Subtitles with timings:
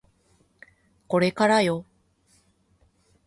[1.07, 1.85] これからよ